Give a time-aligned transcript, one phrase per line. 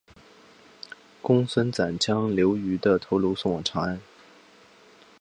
[1.21, 4.01] 公孙瓒将刘虞的头颅送往长安。